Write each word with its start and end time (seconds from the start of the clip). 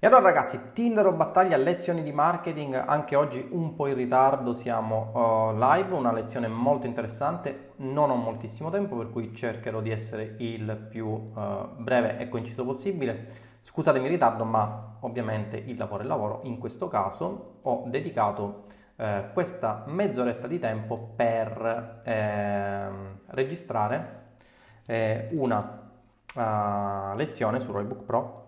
E 0.00 0.06
allora 0.06 0.22
ragazzi, 0.22 0.60
Tinder 0.74 1.06
o 1.06 1.12
battaglia, 1.12 1.56
lezioni 1.56 2.04
di 2.04 2.12
marketing, 2.12 2.72
anche 2.86 3.16
oggi 3.16 3.44
un 3.50 3.74
po' 3.74 3.88
in 3.88 3.96
ritardo 3.96 4.54
siamo 4.54 5.10
uh, 5.12 5.58
live, 5.58 5.92
una 5.92 6.12
lezione 6.12 6.46
molto 6.46 6.86
interessante, 6.86 7.72
non 7.78 8.08
ho 8.10 8.14
moltissimo 8.14 8.70
tempo 8.70 8.94
per 8.94 9.10
cui 9.10 9.34
cercherò 9.34 9.80
di 9.80 9.90
essere 9.90 10.36
il 10.38 10.86
più 10.88 11.08
uh, 11.08 11.68
breve 11.78 12.16
e 12.18 12.28
conciso 12.28 12.64
possibile. 12.64 13.26
Scusatemi 13.62 14.04
il 14.04 14.12
ritardo, 14.12 14.44
ma 14.44 14.98
ovviamente 15.00 15.56
il 15.56 15.76
lavoro 15.76 16.04
è 16.04 16.06
lavoro. 16.06 16.40
In 16.44 16.58
questo 16.58 16.86
caso 16.86 17.58
ho 17.62 17.82
dedicato 17.88 18.66
eh, 18.94 19.30
questa 19.32 19.82
mezz'oretta 19.86 20.46
di 20.46 20.60
tempo 20.60 21.10
per 21.16 22.02
eh, 22.04 22.88
registrare 23.26 24.26
una 25.30 25.90
uh, 26.34 27.16
lezione 27.16 27.60
su 27.60 27.72
Roybook 27.72 28.04
Pro 28.04 28.47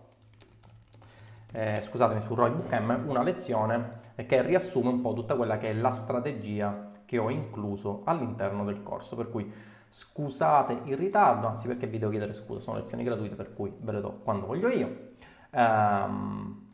eh, 1.52 1.76
scusatemi, 1.76 2.20
su 2.20 2.34
Roybook 2.34 2.72
M, 2.72 3.08
una 3.08 3.22
lezione 3.22 3.98
che 4.26 4.42
riassume 4.42 4.88
un 4.88 5.00
po' 5.00 5.12
tutta 5.14 5.34
quella 5.34 5.58
che 5.58 5.70
è 5.70 5.72
la 5.72 5.92
strategia 5.92 6.90
che 7.04 7.18
ho 7.18 7.30
incluso 7.30 8.02
all'interno 8.04 8.64
del 8.64 8.82
corso, 8.82 9.16
per 9.16 9.30
cui 9.30 9.52
scusate 9.88 10.82
il 10.84 10.96
ritardo, 10.96 11.48
anzi 11.48 11.66
perché 11.66 11.86
vi 11.86 11.98
devo 11.98 12.10
chiedere 12.10 12.34
scusa, 12.34 12.60
sono 12.60 12.78
lezioni 12.78 13.02
gratuite 13.02 13.34
per 13.34 13.52
cui 13.52 13.72
ve 13.76 13.92
le 13.92 14.00
do 14.00 14.20
quando 14.22 14.46
voglio 14.46 14.68
io. 14.68 15.08
Um, 15.50 16.68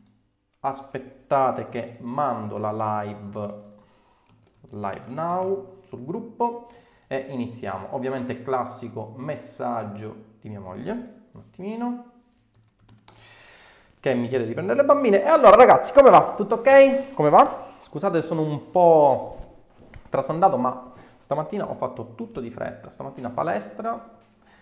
aspettate 0.59 1.69
che 1.69 1.97
mando 2.01 2.57
la 2.57 3.03
live, 3.03 3.63
live 4.69 5.05
now 5.09 5.79
sul 5.87 6.05
gruppo 6.05 6.69
e 7.07 7.17
iniziamo. 7.17 7.95
Ovviamente 7.95 8.43
classico 8.43 9.13
messaggio 9.17 10.35
di 10.39 10.49
mia 10.49 10.59
moglie, 10.59 10.91
un 11.31 11.39
attimino 11.39 12.16
che 13.99 14.13
mi 14.13 14.27
chiede 14.27 14.45
di 14.45 14.53
prendere 14.53 14.79
le 14.79 14.85
bambine. 14.85 15.23
E 15.23 15.27
allora 15.27 15.55
ragazzi, 15.55 15.91
come 15.93 16.09
va? 16.09 16.33
Tutto 16.35 16.55
ok? 16.55 17.13
Come 17.13 17.29
va? 17.29 17.65
Scusate, 17.79 18.21
sono 18.21 18.41
un 18.41 18.69
po' 18.69 19.37
trasandato, 20.09 20.57
ma 20.57 20.91
stamattina 21.17 21.69
ho 21.69 21.75
fatto 21.75 22.13
tutto 22.15 22.39
di 22.39 22.49
fretta. 22.49 22.89
Stamattina 22.89 23.29
palestra, 23.29 24.15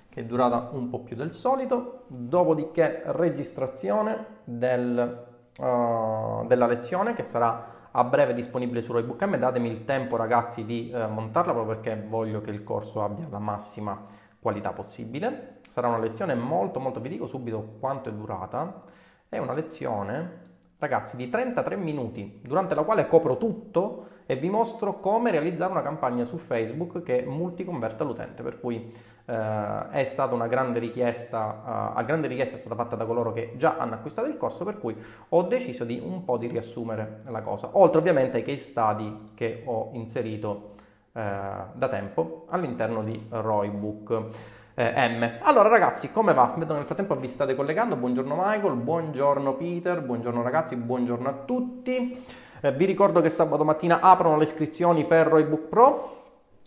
che 0.10 0.22
è 0.22 0.24
durata 0.24 0.70
un 0.72 0.90
po' 0.90 1.00
più 1.00 1.16
del 1.16 1.32
solito, 1.32 2.04
dopodiché 2.08 3.04
registrazione 3.06 4.26
del, 4.44 5.26
uh, 5.58 6.46
della 6.48 6.68
lezione 6.68 7.14
che 7.14 7.24
sarà 7.24 7.74
a 7.92 8.04
breve 8.04 8.34
disponibile 8.34 8.82
su 8.82 8.92
Roybook 8.92 9.22
M. 9.24 9.38
Datemi 9.38 9.70
il 9.70 9.86
tempo 9.86 10.16
ragazzi 10.16 10.66
di 10.66 10.92
uh, 10.94 11.10
montarla 11.10 11.54
proprio 11.54 11.76
perché 11.76 12.02
voglio 12.08 12.42
che 12.42 12.52
il 12.52 12.64
corso 12.64 13.04
abbia 13.04 13.28
la 13.30 13.40
massima 13.40 14.00
qualità 14.40 14.72
possibile. 14.72 15.60
Sarà 15.70 15.88
una 15.88 16.00
lezione 16.00 16.36
molto 16.36 16.80
molto, 16.80 17.02
vi 17.02 17.10
dico 17.10 17.26
subito 17.26 17.76
quanto 17.80 18.10
è 18.10 18.14
durata 18.14 18.94
è 19.30 19.38
una 19.38 19.54
lezione, 19.54 20.44
ragazzi, 20.78 21.16
di 21.16 21.30
33 21.30 21.76
minuti, 21.76 22.40
durante 22.44 22.76
la 22.76 22.84
quale 22.84 23.08
copro 23.08 23.38
tutto 23.38 24.08
e 24.26 24.36
vi 24.36 24.50
mostro 24.50 25.00
come 25.00 25.32
realizzare 25.32 25.72
una 25.72 25.82
campagna 25.82 26.26
su 26.26 26.38
Facebook 26.38 27.04
che 27.04 27.24
multiconverta 27.26 28.04
l'utente, 28.04 28.42
per 28.44 28.60
cui 28.60 28.94
eh, 29.26 29.90
è 29.90 30.06
stata 30.06 30.34
una 30.34 30.48
grande 30.48 30.80
richiesta, 30.80 31.94
eh, 31.96 32.00
a 32.00 32.04
grande 32.04 32.28
richiesta 32.28 32.56
è 32.56 32.60
stata 32.60 32.76
fatta 32.76 32.96
da 32.96 33.06
coloro 33.06 33.34
che 33.34 33.54
già 33.58 33.78
hanno 33.78 33.96
acquistato 33.96 34.28
il 34.28 34.38
corso, 34.38 34.64
per 34.64 34.80
cui 34.80 34.96
ho 35.30 35.42
deciso 35.44 35.84
di 35.84 36.02
un 36.04 36.24
po' 36.24 36.38
di 36.38 36.48
riassumere 36.48 37.22
la 37.26 37.42
cosa, 37.42 37.70
oltre 37.74 38.00
ovviamente 38.00 38.38
ai 38.38 38.44
case 38.44 38.58
study 38.58 39.32
che 39.34 39.62
ho 39.66 39.90
inserito 39.94 40.74
eh, 41.14 41.22
da 41.74 41.88
tempo 41.88 42.46
all'interno 42.50 43.04
di 43.04 43.28
Roybook 43.30 44.54
eh, 44.76 45.08
M. 45.08 45.38
Allora 45.42 45.70
ragazzi, 45.70 46.12
come 46.12 46.34
va? 46.34 46.54
Vedo 46.56 46.74
nel 46.74 46.86
frattempo 46.86 47.16
vi 47.16 47.30
state 47.30 47.56
collegando. 47.56 47.96
Buongiorno 47.96 48.36
Michael, 48.36 48.76
buongiorno 48.76 49.54
Peter, 49.56 50.02
buongiorno 50.02 50.42
ragazzi, 50.42 50.76
buongiorno 50.76 51.30
a 51.30 51.34
tutti. 51.46 52.24
Eh, 52.60 52.72
vi 52.74 52.86
ricordo 52.86 53.22
che 53.22 53.30
sabato 53.30 53.64
mattina 53.64 54.00
aprono 54.02 54.38
le 54.38 54.44
iscrizioni 54.44 55.06
per 55.06 55.28
Roybook 55.28 55.68
Pro. 55.68 56.24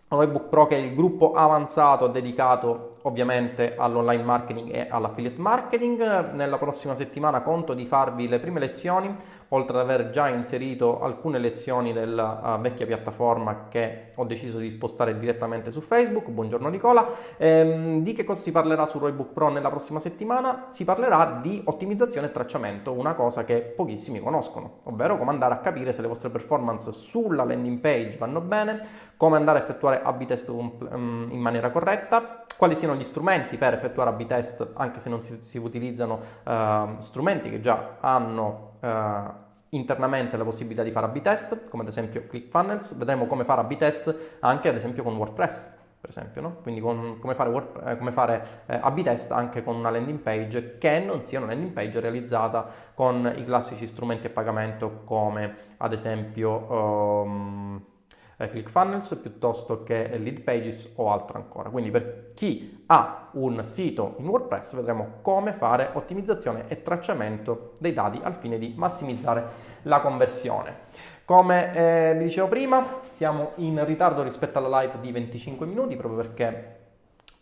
Roybook 0.08 0.48
Pro 0.48 0.66
che 0.66 0.76
è 0.76 0.78
il 0.78 0.94
gruppo 0.94 1.34
avanzato 1.34 2.06
dedicato 2.06 2.92
ovviamente 3.02 3.74
all'online 3.76 4.22
marketing 4.22 4.74
e 4.74 4.86
all'affiliate 4.90 5.40
marketing. 5.40 6.32
Nella 6.32 6.58
prossima 6.58 6.94
settimana 6.94 7.42
conto 7.42 7.74
di 7.74 7.86
farvi 7.86 8.28
le 8.28 8.38
prime 8.38 8.60
lezioni 8.60 9.16
oltre 9.50 9.78
ad 9.78 9.82
aver 9.82 10.10
già 10.10 10.28
inserito 10.28 11.00
alcune 11.00 11.38
lezioni 11.38 11.92
della 11.92 12.56
uh, 12.56 12.60
vecchia 12.60 12.86
piattaforma 12.86 13.68
che 13.68 14.12
ho 14.14 14.24
deciso 14.24 14.58
di 14.58 14.68
spostare 14.68 15.18
direttamente 15.18 15.70
su 15.70 15.80
Facebook. 15.80 16.28
Buongiorno 16.28 16.68
Nicola. 16.68 17.08
Ehm, 17.38 18.02
di 18.02 18.12
che 18.12 18.24
cosa 18.24 18.42
si 18.42 18.50
parlerà 18.50 18.84
su 18.84 18.98
Roybook 18.98 19.32
Pro 19.32 19.48
nella 19.48 19.70
prossima 19.70 20.00
settimana? 20.00 20.64
Si 20.66 20.84
parlerà 20.84 21.38
di 21.42 21.62
ottimizzazione 21.64 22.26
e 22.26 22.32
tracciamento, 22.32 22.92
una 22.92 23.14
cosa 23.14 23.44
che 23.44 23.60
pochissimi 23.60 24.20
conoscono, 24.20 24.80
ovvero 24.84 25.16
come 25.16 25.30
andare 25.30 25.54
a 25.54 25.58
capire 25.58 25.92
se 25.92 26.02
le 26.02 26.08
vostre 26.08 26.28
performance 26.28 26.92
sulla 26.92 27.44
landing 27.44 27.78
page 27.78 28.16
vanno 28.18 28.40
bene, 28.40 29.06
come 29.18 29.36
andare 29.36 29.58
a 29.58 29.62
effettuare 29.62 30.00
A-B 30.00 30.26
test 30.26 30.48
um, 30.48 31.26
in 31.30 31.40
maniera 31.40 31.70
corretta, 31.70 32.44
quali 32.56 32.76
siano 32.76 32.94
gli 32.94 33.02
strumenti 33.02 33.58
per 33.58 33.74
effettuare 33.74 34.10
A-B 34.10 34.26
test 34.26 34.70
anche 34.74 35.00
se 35.00 35.08
non 35.10 35.20
si, 35.20 35.38
si 35.42 35.58
utilizzano 35.58 36.20
uh, 36.44 37.00
strumenti 37.00 37.50
che 37.50 37.60
già 37.60 37.96
hanno 37.98 38.74
uh, 38.80 39.46
internamente 39.70 40.36
la 40.36 40.44
possibilità 40.44 40.84
di 40.84 40.92
fare 40.92 41.06
A-B 41.06 41.20
test, 41.20 41.68
come 41.68 41.82
ad 41.82 41.88
esempio 41.88 42.26
ClickFunnels, 42.28 42.96
vedremo 42.96 43.26
come 43.26 43.42
fare 43.42 43.62
A-B 43.62 43.76
test 43.76 44.38
anche 44.38 44.68
ad 44.68 44.76
esempio 44.76 45.02
con 45.02 45.16
WordPress, 45.16 45.76
per 46.00 46.10
esempio, 46.10 46.40
no? 46.40 46.56
quindi 46.62 46.80
con, 46.80 47.18
come 47.18 47.34
fare, 47.34 47.50
Word, 47.50 47.88
eh, 47.88 47.98
come 47.98 48.12
fare 48.12 48.46
eh, 48.66 48.78
A-B 48.80 49.02
test 49.02 49.32
anche 49.32 49.64
con 49.64 49.74
una 49.74 49.90
landing 49.90 50.20
page 50.20 50.78
che 50.78 51.00
non 51.00 51.24
sia 51.24 51.40
una 51.40 51.48
landing 51.48 51.72
page 51.72 51.98
realizzata 51.98 52.64
con 52.94 53.32
i 53.36 53.44
classici 53.44 53.84
strumenti 53.88 54.28
a 54.28 54.30
pagamento 54.30 55.00
come 55.02 55.56
ad 55.78 55.92
esempio... 55.92 56.72
Um, 56.72 57.84
ClickFunnels 58.46 59.16
piuttosto 59.20 59.82
che 59.82 60.16
Lead 60.16 60.40
Pages 60.42 60.92
o 60.96 61.10
altro 61.10 61.38
ancora. 61.38 61.70
Quindi 61.70 61.90
per 61.90 62.30
chi 62.34 62.84
ha 62.86 63.30
un 63.32 63.64
sito 63.64 64.14
in 64.18 64.28
WordPress 64.28 64.76
vedremo 64.76 65.14
come 65.22 65.52
fare 65.52 65.90
ottimizzazione 65.92 66.68
e 66.68 66.82
tracciamento 66.82 67.72
dei 67.78 67.92
dati 67.92 68.20
al 68.22 68.34
fine 68.34 68.58
di 68.58 68.74
massimizzare 68.76 69.66
la 69.82 70.00
conversione. 70.00 70.86
Come 71.24 71.74
eh, 71.74 72.14
vi 72.16 72.24
dicevo 72.24 72.48
prima, 72.48 73.00
siamo 73.12 73.52
in 73.56 73.84
ritardo 73.84 74.22
rispetto 74.22 74.58
alla 74.58 74.80
live 74.80 75.00
di 75.00 75.10
25 75.10 75.66
minuti 75.66 75.96
proprio 75.96 76.20
perché 76.22 76.76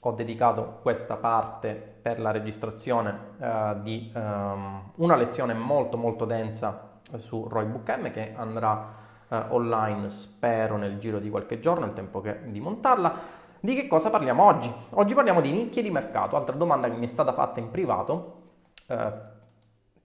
ho 0.01 0.13
dedicato 0.13 0.79
questa 0.83 1.17
parte 1.17 1.75
per 2.01 2.21
la 2.21 2.31
registrazione 2.31 3.19
eh, 3.39 3.77
di 3.83 4.11
um, 4.15 4.93
una 4.97 5.17
lezione 5.17 5.53
molto 5.55 5.97
molto 5.97 6.25
densa 6.25 7.01
su 7.17 7.47
Roybook 7.49 7.97
M 7.97 8.11
che 8.11 8.33
andrà 8.37 9.05
eh, 9.29 9.45
online, 9.49 10.11
spero 10.11 10.77
nel 10.77 10.99
giro 10.99 11.19
di 11.19 11.31
qualche 11.31 11.61
giorno, 11.61 11.87
il 11.87 11.93
tempo 11.93 12.21
che, 12.21 12.41
di 12.45 12.61
montarla. 12.61 13.45
Di 13.61 13.75
che 13.75 13.87
cosa 13.87 14.11
parliamo 14.11 14.45
oggi? 14.45 14.73
Oggi 14.91 15.15
parliamo 15.15 15.41
di 15.41 15.51
nicchie 15.51 15.83
di 15.83 15.91
mercato, 15.91 16.37
altra 16.37 16.55
domanda 16.55 16.89
che 16.89 16.97
mi 16.97 17.05
è 17.05 17.09
stata 17.09 17.33
fatta 17.33 17.59
in 17.59 17.71
privato 17.71 18.43
eh, 18.89 19.13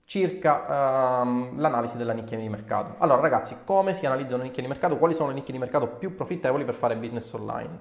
circa 0.04 1.22
ehm, 1.22 1.58
l'analisi 1.58 1.96
della 1.96 2.12
nicchia 2.12 2.36
di 2.36 2.48
mercato. 2.48 2.96
Allora 2.98 3.20
ragazzi, 3.20 3.56
come 3.64 3.94
si 3.94 4.04
analizza 4.04 4.34
una 4.34 4.44
nicchia 4.44 4.62
di 4.62 4.68
mercato? 4.68 4.96
Quali 4.98 5.14
sono 5.14 5.28
le 5.28 5.34
nicchie 5.34 5.52
di 5.52 5.58
mercato 5.58 5.86
più 5.86 6.14
profittevoli 6.14 6.64
per 6.64 6.74
fare 6.74 6.96
business 6.96 7.32
online? 7.32 7.78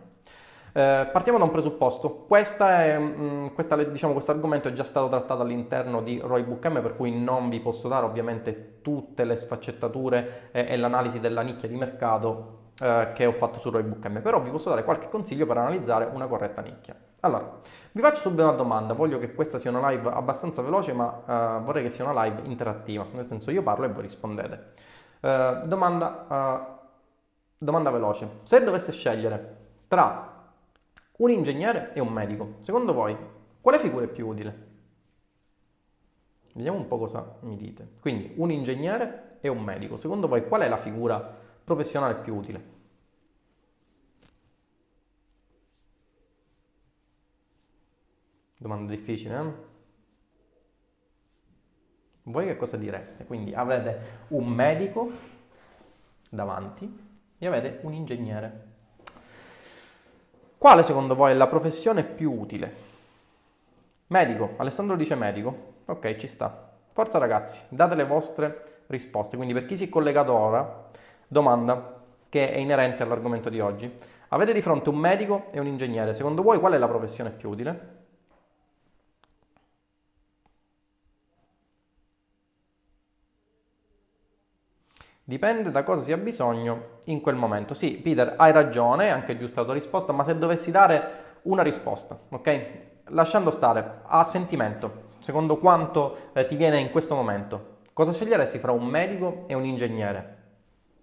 Eh, 0.74 1.10
partiamo 1.12 1.38
da 1.38 1.44
un 1.44 1.52
presupposto, 1.52 2.28
è, 2.30 2.98
mh, 2.98 3.22
mm, 3.22 3.48
questa, 3.54 3.76
diciamo, 3.76 4.14
questo 4.14 4.32
argomento 4.32 4.70
è 4.70 4.74
già 4.74 4.86
stato 4.86 5.10
trattato 5.10 5.42
all'interno 5.42 6.02
di 6.02 6.20
Roybook 6.24 6.66
M, 6.68 6.82
per 6.82 6.96
cui 6.96 7.12
non 7.12 7.50
vi 7.50 7.60
posso 7.60 7.90
dare 7.90 8.06
ovviamente 8.06 8.80
tutte 8.82 9.26
le 9.26 9.36
sfaccettature 9.36 10.50
e, 10.52 10.68
e 10.70 10.78
l'analisi 10.78 11.20
della 11.20 11.42
nicchia 11.42 11.68
di 11.68 11.76
mercato 11.76 12.60
eh, 12.80 13.12
che 13.14 13.26
ho 13.26 13.34
fatto 13.34 13.60
su 13.60 13.70
Roybook 13.70 14.06
M, 14.08 14.22
però 14.22 14.40
vi 14.40 14.50
posso 14.50 14.70
dare 14.70 14.86
qualche 14.86 15.10
consiglio 15.10 15.46
per 15.46 15.58
analizzare 15.58 16.10
una 16.12 16.28
corretta 16.28 16.62
nicchia. 16.62 16.96
Allora, 17.20 17.60
vi 17.92 18.02
faccio 18.02 18.22
subito 18.22 18.44
una 18.44 18.54
domanda, 18.54 18.94
voglio 18.94 19.20
che 19.20 19.34
questa 19.34 19.60
sia 19.60 19.70
una 19.72 19.90
live 19.90 20.10
abbastanza 20.10 20.62
veloce, 20.62 20.94
ma 20.94 21.60
eh, 21.60 21.64
vorrei 21.64 21.84
che 21.84 21.90
sia 21.90 22.10
una 22.10 22.24
live 22.24 22.42
interattiva, 22.46 23.06
nel 23.12 23.28
senso 23.28 23.52
io 23.52 23.62
parlo 23.62 23.86
e 23.86 23.90
voi 23.90 24.04
rispondete. 24.04 24.74
Eh, 25.20 25.62
domanda, 25.66 26.26
eh, 26.30 26.60
domanda 27.58 27.90
veloce, 27.90 28.40
se 28.44 28.64
dovesse 28.64 28.94
scegliere 28.94 29.58
tra 29.88 30.31
un 31.22 31.30
ingegnere 31.30 31.94
e 31.94 32.00
un 32.00 32.12
medico. 32.12 32.58
Secondo 32.62 32.94
voi, 32.94 33.16
quale 33.62 33.80
figura 33.80 34.06
è 34.06 34.08
più 34.08 34.28
utile? 34.28 34.70
Vediamo 36.54 36.78
un 36.78 36.88
po' 36.88 36.98
cosa 36.98 37.38
mi 37.42 37.56
dite. 37.56 37.94
Quindi, 38.00 38.34
un 38.38 38.52
ingegnere 38.52 39.38
e 39.40 39.48
un 39.48 39.64
medico. 39.64 39.98
Secondo 39.98 40.28
voi, 40.28 40.48
qual 40.48 40.62
è 40.62 40.68
la 40.68 40.78
figura 40.78 41.20
professionale 41.64 42.16
più 42.16 42.36
utile? 42.36 42.80
Domanda 48.58 48.92
difficile, 48.92 49.40
eh? 49.40 49.70
Voi 52.24 52.46
che 52.46 52.58
cosa 52.58 52.78
direste? 52.78 53.26
Quindi 53.26 53.54
avrete 53.54 54.26
un 54.30 54.48
medico 54.48 55.12
davanti 56.30 57.10
e 57.38 57.48
avete 57.48 57.80
un 57.84 57.94
ingegnere 57.94 58.71
quale 60.62 60.84
secondo 60.84 61.16
voi 61.16 61.32
è 61.32 61.34
la 61.34 61.48
professione 61.48 62.04
più 62.04 62.40
utile? 62.40 62.72
Medico, 64.06 64.54
Alessandro 64.58 64.96
dice 64.96 65.16
medico, 65.16 65.74
ok 65.86 66.18
ci 66.18 66.28
sta. 66.28 66.70
Forza 66.92 67.18
ragazzi, 67.18 67.60
date 67.68 67.96
le 67.96 68.06
vostre 68.06 68.84
risposte. 68.86 69.38
Quindi 69.38 69.56
per 69.56 69.66
chi 69.66 69.76
si 69.76 69.86
è 69.86 69.90
collegato 69.90 70.34
ora, 70.34 70.84
domanda 71.28 72.04
che 72.30 72.52
è 72.52 72.60
inerente 72.60 73.02
all'argomento 73.02 73.50
di 73.50 73.60
oggi. 73.60 73.92
Avete 74.28 74.54
di 74.54 74.62
fronte 74.62 74.90
un 74.90 74.98
medico 74.98 75.48
e 75.50 75.60
un 75.60 75.66
ingegnere. 75.66 76.14
Secondo 76.14 76.44
voi 76.44 76.60
qual 76.60 76.74
è 76.74 76.78
la 76.78 76.88
professione 76.88 77.32
più 77.32 77.50
utile? 77.50 78.01
Dipende 85.32 85.72
da 85.72 85.84
cosa 85.84 86.02
si 86.02 86.12
ha 86.12 86.18
bisogno 86.18 86.98
in 87.06 87.22
quel 87.22 87.36
momento. 87.36 87.74
Sì, 87.74 87.94
Peter, 87.94 88.34
hai 88.36 88.52
ragione, 88.52 89.06
è 89.06 89.12
anche 89.12 89.38
giusta 89.38 89.62
la 89.62 89.66
tua 89.68 89.76
risposta, 89.76 90.12
ma 90.12 90.26
se 90.26 90.38
dovessi 90.38 90.72
dare 90.72 91.38
una 91.44 91.64
risposta, 91.64 92.20
ok? 92.28 92.68
Lasciando 93.06 93.50
stare 93.50 94.02
a 94.04 94.26
sentimento, 94.26 95.04
secondo 95.20 95.56
quanto 95.56 96.32
eh, 96.34 96.46
ti 96.48 96.58
viene 96.58 96.80
in 96.80 96.92
questo 96.92 97.16
momento, 97.16 97.78
cosa 97.94 98.12
sceglieresti 98.12 98.58
fra 98.58 98.74
un 98.74 98.84
medico 98.84 99.46
e 99.48 99.54
un 99.54 99.64
ingegnere? 99.64 100.38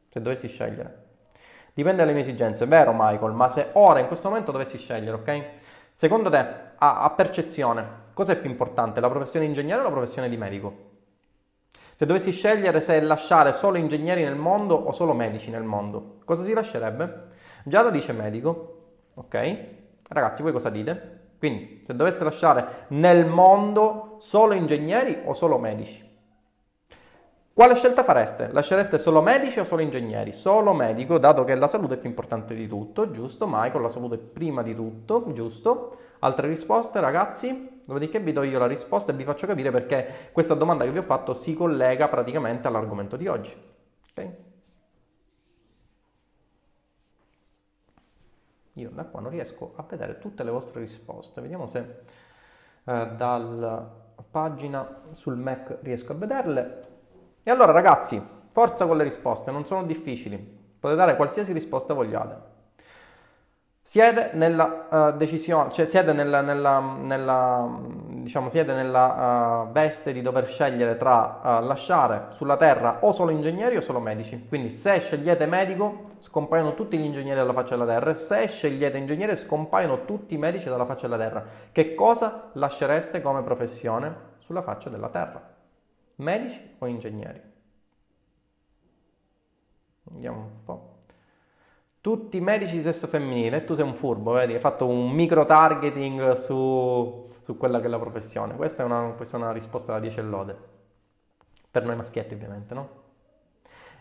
Se 0.08 0.20
dovessi 0.20 0.46
scegliere. 0.46 1.04
Dipende 1.72 2.02
dalle 2.02 2.12
mie 2.12 2.20
esigenze, 2.20 2.66
vero 2.66 2.92
Michael, 2.94 3.32
ma 3.32 3.48
se 3.48 3.70
ora 3.72 4.00
in 4.00 4.08
questo 4.08 4.28
momento 4.28 4.52
dovessi 4.52 4.76
scegliere, 4.76 5.16
ok? 5.16 5.44
Secondo 5.94 6.28
te, 6.28 6.36
a, 6.36 7.00
a 7.00 7.10
percezione, 7.12 7.88
cosa 8.12 8.32
è 8.32 8.36
più 8.36 8.50
importante, 8.50 9.00
la 9.00 9.08
professione 9.08 9.46
di 9.46 9.52
ingegnere 9.52 9.80
o 9.80 9.84
la 9.84 9.90
professione 9.90 10.28
di 10.28 10.36
medico? 10.36 10.87
Se 11.98 12.06
dovessi 12.06 12.30
scegliere 12.30 12.80
se 12.80 13.00
lasciare 13.00 13.52
solo 13.52 13.76
ingegneri 13.76 14.22
nel 14.22 14.36
mondo 14.36 14.76
o 14.76 14.92
solo 14.92 15.14
medici 15.14 15.50
nel 15.50 15.64
mondo, 15.64 16.18
cosa 16.24 16.44
si 16.44 16.52
lascerebbe? 16.52 17.30
Giada 17.64 17.90
dice 17.90 18.12
medico, 18.12 18.82
ok? 19.14 19.64
Ragazzi, 20.08 20.42
voi 20.42 20.52
cosa 20.52 20.70
dite? 20.70 21.32
Quindi, 21.40 21.82
se 21.84 21.96
dovesse 21.96 22.22
lasciare 22.22 22.84
nel 22.90 23.26
mondo 23.26 24.14
solo 24.20 24.54
ingegneri 24.54 25.22
o 25.24 25.32
solo 25.32 25.58
medici? 25.58 26.08
Quale 27.52 27.74
scelta 27.74 28.04
fareste? 28.04 28.50
Lascereste 28.52 28.96
solo 28.96 29.20
medici 29.20 29.58
o 29.58 29.64
solo 29.64 29.82
ingegneri? 29.82 30.32
Solo 30.32 30.74
medico, 30.74 31.18
dato 31.18 31.42
che 31.42 31.56
la 31.56 31.66
salute 31.66 31.94
è 31.94 31.98
più 31.98 32.10
importante 32.10 32.54
di 32.54 32.68
tutto, 32.68 33.10
giusto? 33.10 33.48
Michael, 33.48 33.82
la 33.82 33.88
salute 33.88 34.14
è 34.14 34.18
prima 34.18 34.62
di 34.62 34.72
tutto, 34.72 35.32
giusto? 35.32 35.96
Altre 36.20 36.46
risposte, 36.46 37.00
ragazzi? 37.00 37.77
Dopodiché 37.88 38.20
vi 38.20 38.32
do 38.32 38.42
io 38.42 38.58
la 38.58 38.66
risposta 38.66 39.12
e 39.12 39.14
vi 39.14 39.24
faccio 39.24 39.46
capire 39.46 39.70
perché 39.70 40.28
questa 40.30 40.52
domanda 40.52 40.84
che 40.84 40.90
vi 40.90 40.98
ho 40.98 41.02
fatto 41.02 41.32
si 41.32 41.54
collega 41.54 42.06
praticamente 42.08 42.68
all'argomento 42.68 43.16
di 43.16 43.26
oggi. 43.28 43.50
Ok? 44.10 44.32
Io 48.74 48.90
da 48.90 49.06
qua 49.06 49.22
non 49.22 49.30
riesco 49.30 49.72
a 49.76 49.86
vedere 49.88 50.18
tutte 50.18 50.44
le 50.44 50.50
vostre 50.50 50.80
risposte. 50.80 51.40
Vediamo 51.40 51.66
se 51.66 51.78
eh, 52.84 53.08
dalla 53.16 53.90
pagina 54.30 55.04
sul 55.12 55.36
Mac 55.36 55.78
riesco 55.80 56.12
a 56.12 56.16
vederle. 56.16 56.86
E 57.42 57.50
allora 57.50 57.72
ragazzi, 57.72 58.22
forza 58.48 58.86
con 58.86 58.98
le 58.98 59.04
risposte, 59.04 59.50
non 59.50 59.64
sono 59.64 59.84
difficili. 59.84 60.36
Potete 60.36 61.00
dare 61.00 61.16
qualsiasi 61.16 61.54
risposta 61.54 61.94
vogliate 61.94 62.57
siede 63.88 64.32
nella 64.34 64.86
uh, 64.90 65.16
decisione, 65.16 65.70
cioè 65.70 65.86
siede 65.86 66.12
nella, 66.12 66.42
nella, 66.42 66.78
nella, 66.78 67.80
diciamo, 68.20 68.50
siede 68.50 68.74
nella 68.74 69.62
uh, 69.62 69.72
veste 69.72 70.12
di 70.12 70.20
dover 70.20 70.46
scegliere 70.46 70.98
tra 70.98 71.40
uh, 71.42 71.64
lasciare 71.64 72.26
sulla 72.28 72.58
terra 72.58 72.98
o 73.00 73.12
solo 73.12 73.30
ingegneri 73.30 73.78
o 73.78 73.80
solo 73.80 73.98
medici. 73.98 74.44
Quindi 74.46 74.68
se 74.68 74.98
scegliete 74.98 75.46
medico 75.46 76.16
scompaiono 76.18 76.74
tutti 76.74 76.98
gli 76.98 77.04
ingegneri 77.04 77.38
dalla 77.38 77.54
faccia 77.54 77.76
della 77.76 77.86
terra 77.86 78.10
e 78.10 78.14
se 78.14 78.46
scegliete 78.46 78.98
ingegnere 78.98 79.36
scompaiono 79.36 80.04
tutti 80.04 80.34
i 80.34 80.38
medici 80.38 80.68
dalla 80.68 80.84
faccia 80.84 81.08
della 81.08 81.24
terra. 81.24 81.44
Che 81.72 81.94
cosa 81.94 82.50
lascereste 82.52 83.22
come 83.22 83.42
professione 83.42 84.14
sulla 84.36 84.60
faccia 84.60 84.90
della 84.90 85.08
terra? 85.08 85.42
Medici 86.16 86.74
o 86.80 86.86
ingegneri? 86.86 87.40
Vediamo 90.02 90.40
un 90.40 90.64
po' 90.66 90.97
tutti 92.00 92.40
medici 92.40 92.76
di 92.76 92.82
sesso 92.82 93.06
femminile, 93.06 93.64
tu 93.64 93.74
sei 93.74 93.84
un 93.84 93.94
furbo, 93.94 94.32
vedi, 94.32 94.54
hai 94.54 94.60
fatto 94.60 94.86
un 94.86 95.10
micro 95.10 95.44
targeting 95.44 96.34
su, 96.34 97.28
su 97.42 97.56
quella 97.56 97.80
che 97.80 97.86
è 97.86 97.88
la 97.88 97.98
professione. 97.98 98.54
Questa 98.54 98.82
è 98.82 98.86
una, 98.86 99.12
questa 99.16 99.36
è 99.36 99.40
una 99.40 99.52
risposta 99.52 99.92
da 99.92 100.00
10 100.00 100.20
lode. 100.22 100.56
Per 101.70 101.84
noi 101.84 101.96
maschietti 101.96 102.34
ovviamente, 102.34 102.74
no? 102.74 102.88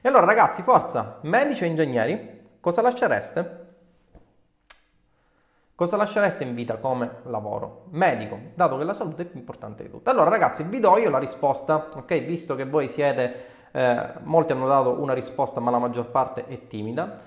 E 0.01 0.07
allora 0.07 0.25
ragazzi, 0.25 0.61
forza, 0.61 1.19
medici 1.23 1.63
e 1.63 1.67
ingegneri, 1.67 2.41
cosa 2.59 2.81
lascereste? 2.81 3.65
Cosa 5.77 5.95
lascereste 5.95 6.43
in 6.43 6.55
vita 6.55 6.77
come 6.77 7.17
lavoro? 7.25 7.83
Medico, 7.91 8.39
dato 8.55 8.77
che 8.77 8.83
la 8.83 8.93
salute 8.93 9.21
è 9.21 9.25
più 9.25 9.37
importante 9.37 9.83
di 9.83 9.91
tutto. 9.91 10.09
Allora 10.09 10.29
ragazzi, 10.29 10.63
vi 10.63 10.79
do 10.79 10.97
io 10.97 11.11
la 11.11 11.19
risposta, 11.19 11.89
ok? 11.95 12.19
Visto 12.23 12.55
che 12.55 12.65
voi 12.65 12.87
siete, 12.87 13.45
eh, 13.71 14.13
molti 14.23 14.53
hanno 14.53 14.67
dato 14.67 14.99
una 14.99 15.13
risposta 15.13 15.59
ma 15.59 15.69
la 15.69 15.77
maggior 15.77 16.09
parte 16.09 16.47
è 16.47 16.67
timida. 16.67 17.19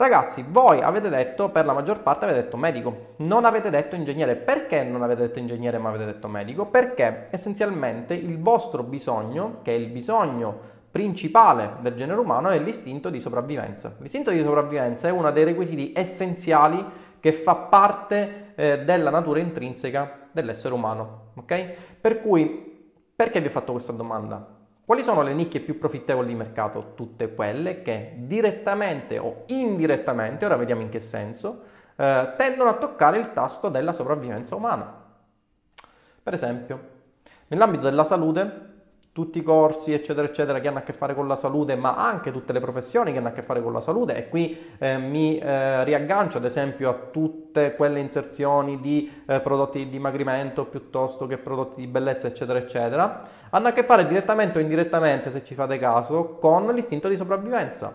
Ragazzi, 0.00 0.44
voi 0.48 0.80
avete 0.80 1.08
detto, 1.08 1.48
per 1.48 1.64
la 1.64 1.72
maggior 1.72 2.02
parte 2.02 2.24
avete 2.24 2.42
detto 2.42 2.56
medico, 2.56 3.14
non 3.16 3.44
avete 3.44 3.68
detto 3.68 3.96
ingegnere. 3.96 4.36
Perché 4.36 4.84
non 4.84 5.02
avete 5.02 5.22
detto 5.22 5.40
ingegnere 5.40 5.76
ma 5.78 5.88
avete 5.88 6.04
detto 6.04 6.28
medico? 6.28 6.66
Perché 6.66 7.26
essenzialmente 7.30 8.14
il 8.14 8.40
vostro 8.40 8.84
bisogno, 8.84 9.58
che 9.62 9.72
è 9.72 9.74
il 9.74 9.88
bisogno 9.88 10.56
principale 10.88 11.78
del 11.80 11.96
genere 11.96 12.20
umano, 12.20 12.50
è 12.50 12.60
l'istinto 12.60 13.10
di 13.10 13.18
sopravvivenza. 13.18 13.96
L'istinto 13.98 14.30
di 14.30 14.40
sopravvivenza 14.40 15.08
è 15.08 15.10
uno 15.10 15.32
dei 15.32 15.42
requisiti 15.42 15.92
essenziali 15.96 16.84
che 17.18 17.32
fa 17.32 17.56
parte 17.56 18.52
eh, 18.54 18.84
della 18.84 19.10
natura 19.10 19.40
intrinseca 19.40 20.28
dell'essere 20.30 20.74
umano. 20.74 21.32
Ok? 21.34 21.74
Per 22.00 22.20
cui, 22.20 22.92
perché 23.16 23.40
vi 23.40 23.48
ho 23.48 23.50
fatto 23.50 23.72
questa 23.72 23.90
domanda? 23.90 24.57
Quali 24.88 25.02
sono 25.02 25.20
le 25.20 25.34
nicchie 25.34 25.60
più 25.60 25.76
profittevoli 25.78 26.28
di 26.28 26.34
mercato? 26.34 26.92
Tutte 26.94 27.34
quelle 27.34 27.82
che 27.82 28.14
direttamente 28.20 29.18
o 29.18 29.42
indirettamente, 29.48 30.46
ora 30.46 30.56
vediamo 30.56 30.80
in 30.80 30.88
che 30.88 30.98
senso, 30.98 31.64
eh, 31.94 32.32
tendono 32.38 32.70
a 32.70 32.78
toccare 32.78 33.18
il 33.18 33.34
tasto 33.34 33.68
della 33.68 33.92
sopravvivenza 33.92 34.54
umana. 34.54 34.90
Per 36.22 36.32
esempio, 36.32 36.80
nell'ambito 37.48 37.82
della 37.82 38.04
salute 38.04 38.67
tutti 39.18 39.38
i 39.38 39.42
corsi, 39.42 39.92
eccetera, 39.92 40.24
eccetera, 40.24 40.60
che 40.60 40.68
hanno 40.68 40.78
a 40.78 40.82
che 40.82 40.92
fare 40.92 41.12
con 41.12 41.26
la 41.26 41.34
salute, 41.34 41.74
ma 41.74 41.96
anche 41.96 42.30
tutte 42.30 42.52
le 42.52 42.60
professioni 42.60 43.10
che 43.10 43.18
hanno 43.18 43.26
a 43.26 43.32
che 43.32 43.42
fare 43.42 43.60
con 43.60 43.72
la 43.72 43.80
salute. 43.80 44.14
E 44.14 44.28
qui 44.28 44.56
eh, 44.78 44.96
mi 44.96 45.36
eh, 45.40 45.82
riaggancio, 45.82 46.36
ad 46.36 46.44
esempio, 46.44 46.88
a 46.88 46.94
tutte 47.10 47.74
quelle 47.74 47.98
inserzioni 47.98 48.78
di 48.80 49.10
eh, 49.26 49.40
prodotti 49.40 49.78
di 49.78 49.88
dimagrimento 49.88 50.66
piuttosto 50.66 51.26
che 51.26 51.36
prodotti 51.36 51.80
di 51.80 51.88
bellezza, 51.88 52.28
eccetera, 52.28 52.60
eccetera. 52.60 53.24
Hanno 53.50 53.66
a 53.66 53.72
che 53.72 53.82
fare 53.82 54.06
direttamente 54.06 54.58
o 54.58 54.60
indirettamente, 54.60 55.32
se 55.32 55.42
ci 55.42 55.56
fate 55.56 55.80
caso, 55.80 56.36
con 56.36 56.72
l'istinto 56.72 57.08
di 57.08 57.16
sopravvivenza. 57.16 57.92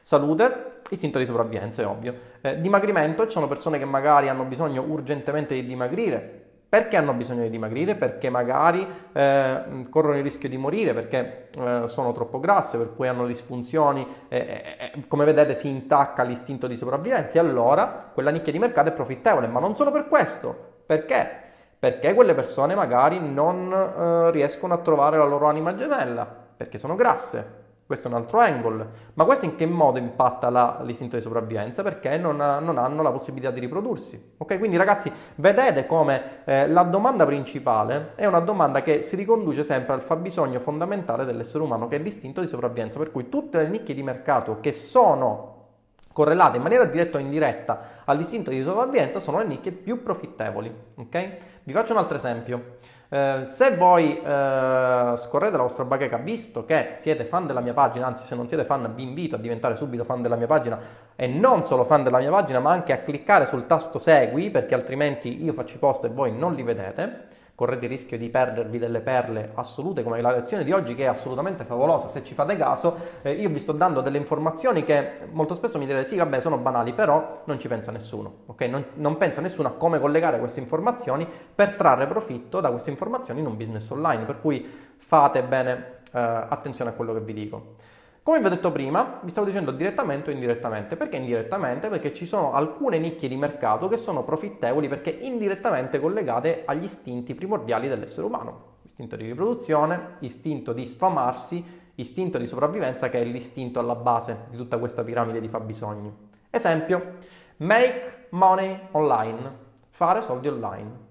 Salute, 0.00 0.80
istinto 0.88 1.18
di 1.18 1.26
sopravvivenza, 1.26 1.82
è 1.82 1.86
ovvio. 1.86 2.14
Eh, 2.40 2.58
dimagrimento, 2.58 3.26
ci 3.26 3.32
sono 3.32 3.48
persone 3.48 3.76
che 3.76 3.84
magari 3.84 4.30
hanno 4.30 4.44
bisogno 4.44 4.82
urgentemente 4.82 5.52
di 5.52 5.66
dimagrire, 5.66 6.47
perché 6.68 6.98
hanno 6.98 7.14
bisogno 7.14 7.42
di 7.42 7.50
dimagrire? 7.50 7.94
Perché 7.94 8.28
magari 8.28 8.86
eh, 9.12 9.86
corrono 9.88 10.18
il 10.18 10.22
rischio 10.22 10.50
di 10.50 10.58
morire, 10.58 10.92
perché 10.92 11.48
eh, 11.58 11.84
sono 11.86 12.12
troppo 12.12 12.40
grasse, 12.40 12.76
per 12.76 12.94
cui 12.94 13.08
hanno 13.08 13.26
disfunzioni, 13.26 14.06
eh, 14.28 14.92
come 15.08 15.24
vedete 15.24 15.54
si 15.54 15.68
intacca 15.68 16.22
l'istinto 16.22 16.66
di 16.66 16.76
sopravvivenza 16.76 17.38
e 17.38 17.40
allora 17.40 18.10
quella 18.12 18.30
nicchia 18.30 18.52
di 18.52 18.58
mercato 18.58 18.90
è 18.90 18.92
profittevole, 18.92 19.46
ma 19.46 19.60
non 19.60 19.74
solo 19.76 19.90
per 19.90 20.08
questo. 20.08 20.54
Perché? 20.84 21.46
Perché 21.78 22.12
quelle 22.12 22.34
persone 22.34 22.74
magari 22.74 23.18
non 23.18 23.72
eh, 23.72 24.30
riescono 24.30 24.74
a 24.74 24.78
trovare 24.78 25.16
la 25.16 25.24
loro 25.24 25.46
anima 25.46 25.74
gemella, 25.74 26.26
perché 26.54 26.76
sono 26.76 26.96
grasse, 26.96 27.57
questo 27.88 28.08
è 28.08 28.10
un 28.10 28.18
altro 28.18 28.38
angle. 28.38 28.86
Ma 29.14 29.24
questo 29.24 29.46
in 29.46 29.56
che 29.56 29.64
modo 29.64 29.98
impatta 29.98 30.50
la, 30.50 30.80
l'istinto 30.82 31.16
di 31.16 31.22
sopravvivenza? 31.22 31.82
Perché 31.82 32.18
non, 32.18 32.36
non, 32.36 32.76
hanno 32.76 33.00
la 33.00 33.10
possibilità 33.10 33.50
di 33.50 33.60
riprodursi. 33.60 34.34
Ok, 34.36 34.58
quindi 34.58 34.76
ragazzi, 34.76 35.10
vedete 35.36 35.86
come 35.86 36.42
eh, 36.44 36.68
la 36.68 36.82
domanda 36.82 37.24
principale 37.24 38.12
è 38.14 38.26
una 38.26 38.40
domanda 38.40 38.82
che 38.82 39.00
si 39.00 39.16
riconduce 39.16 39.64
sempre 39.64 39.94
al 39.94 40.02
fabbisogno 40.02 40.60
fondamentale 40.60 41.24
dell'essere 41.24 41.64
umano, 41.64 41.88
che 41.88 41.96
è 41.96 41.98
l'istinto 41.98 42.42
di 42.42 42.46
sopravvivenza. 42.46 42.98
Per 42.98 43.10
cui 43.10 43.30
tutte 43.30 43.56
le 43.56 43.68
nicchie 43.68 43.94
di 43.94 44.02
mercato 44.02 44.60
che 44.60 44.74
sono 44.74 45.54
correlate 46.12 46.58
in 46.58 46.64
maniera 46.64 46.84
diretta 46.84 47.16
o 47.16 47.20
indiretta 47.22 48.02
all'istinto 48.04 48.50
di 48.50 48.62
sopravvivenza 48.62 49.18
sono 49.18 49.38
le 49.38 49.46
nicchie 49.46 49.72
più 49.72 50.02
profittevoli. 50.02 50.70
Ok? 50.96 51.36
Vi 51.62 51.72
faccio 51.72 51.92
un 51.92 52.00
altro 52.00 52.18
esempio. 52.18 52.76
Eh, 53.10 53.40
se 53.44 53.74
voi 53.74 54.20
eh, 54.20 55.14
scorrete 55.16 55.56
la 55.56 55.62
vostra 55.62 55.84
bacheca, 55.84 56.18
visto 56.18 56.66
che 56.66 56.92
siete 56.96 57.24
fan 57.24 57.46
della 57.46 57.60
mia 57.60 57.72
pagina, 57.72 58.06
anzi 58.06 58.24
se 58.24 58.34
non 58.34 58.46
siete 58.46 58.64
fan 58.64 58.94
vi 58.94 59.02
invito 59.02 59.36
a 59.36 59.38
diventare 59.38 59.76
subito 59.76 60.04
fan 60.04 60.20
della 60.20 60.36
mia 60.36 60.46
pagina 60.46 60.78
e 61.16 61.26
non 61.26 61.64
solo 61.64 61.84
fan 61.84 62.02
della 62.02 62.18
mia 62.18 62.30
pagina 62.30 62.60
ma 62.60 62.70
anche 62.70 62.92
a 62.92 62.98
cliccare 62.98 63.46
sul 63.46 63.66
tasto 63.66 63.98
segui 63.98 64.50
perché 64.50 64.74
altrimenti 64.74 65.42
io 65.42 65.54
faccio 65.54 65.76
i 65.76 65.78
post 65.78 66.04
e 66.04 66.08
voi 66.08 66.36
non 66.36 66.54
li 66.54 66.62
vedete 66.62 67.36
correte 67.58 67.86
il 67.86 67.90
rischio 67.90 68.16
di 68.16 68.28
perdervi 68.28 68.78
delle 68.78 69.00
perle 69.00 69.50
assolute 69.54 70.04
come 70.04 70.20
la 70.20 70.30
lezione 70.30 70.62
di 70.62 70.70
oggi 70.70 70.94
che 70.94 71.02
è 71.02 71.06
assolutamente 71.06 71.64
favolosa 71.64 72.06
se 72.06 72.22
ci 72.22 72.34
fate 72.34 72.56
caso 72.56 72.96
eh, 73.22 73.32
io 73.32 73.48
vi 73.48 73.58
sto 73.58 73.72
dando 73.72 74.00
delle 74.00 74.18
informazioni 74.18 74.84
che 74.84 75.26
molto 75.32 75.54
spesso 75.54 75.76
mi 75.76 75.84
direte 75.84 76.04
sì 76.04 76.16
vabbè 76.18 76.38
sono 76.38 76.58
banali 76.58 76.92
però 76.92 77.42
non 77.46 77.58
ci 77.58 77.66
pensa 77.66 77.90
nessuno 77.90 78.44
ok 78.46 78.60
non, 78.62 78.84
non 78.94 79.16
pensa 79.16 79.40
nessuno 79.40 79.66
a 79.66 79.72
come 79.72 79.98
collegare 79.98 80.38
queste 80.38 80.60
informazioni 80.60 81.26
per 81.52 81.74
trarre 81.74 82.06
profitto 82.06 82.60
da 82.60 82.70
queste 82.70 82.90
informazioni 82.90 83.40
in 83.40 83.46
un 83.46 83.56
business 83.56 83.90
online 83.90 84.22
per 84.22 84.40
cui 84.40 84.64
fate 84.96 85.42
bene 85.42 85.96
eh, 86.12 86.18
attenzione 86.20 86.90
a 86.90 86.92
quello 86.92 87.12
che 87.12 87.20
vi 87.20 87.32
dico. 87.32 87.76
Come 88.28 88.40
vi 88.40 88.46
ho 88.46 88.50
detto 88.50 88.70
prima, 88.70 89.20
vi 89.22 89.30
stavo 89.30 89.46
dicendo 89.46 89.70
direttamente 89.70 90.28
o 90.28 90.34
indirettamente. 90.34 90.96
Perché 90.96 91.16
indirettamente? 91.16 91.88
Perché 91.88 92.12
ci 92.12 92.26
sono 92.26 92.52
alcune 92.52 92.98
nicchie 92.98 93.26
di 93.26 93.36
mercato 93.36 93.88
che 93.88 93.96
sono 93.96 94.22
profittevoli 94.22 94.86
perché 94.86 95.08
indirettamente 95.08 95.98
collegate 95.98 96.64
agli 96.66 96.82
istinti 96.82 97.34
primordiali 97.34 97.88
dell'essere 97.88 98.26
umano. 98.26 98.80
Istinto 98.82 99.16
di 99.16 99.24
riproduzione, 99.24 100.16
istinto 100.18 100.74
di 100.74 100.86
sfamarsi, 100.86 101.64
istinto 101.94 102.36
di 102.36 102.46
sopravvivenza 102.46 103.08
che 103.08 103.18
è 103.18 103.24
l'istinto 103.24 103.78
alla 103.78 103.94
base 103.94 104.48
di 104.50 104.58
tutta 104.58 104.76
questa 104.76 105.02
piramide 105.02 105.40
di 105.40 105.48
fabbisogni. 105.48 106.14
Esempio, 106.50 107.14
make 107.56 108.26
money 108.32 108.78
online, 108.90 109.52
fare 109.88 110.20
soldi 110.20 110.48
online. 110.48 111.06